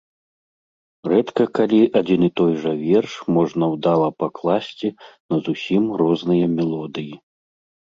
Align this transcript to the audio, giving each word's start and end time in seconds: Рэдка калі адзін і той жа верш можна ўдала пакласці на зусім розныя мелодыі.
Рэдка 1.11 1.45
калі 1.59 1.81
адзін 2.01 2.21
і 2.29 2.31
той 2.41 2.51
жа 2.65 2.73
верш 2.87 3.13
можна 3.37 3.65
ўдала 3.77 4.09
пакласці 4.25 4.87
на 5.29 5.35
зусім 5.49 5.83
розныя 6.05 6.45
мелодыі. 6.61 7.13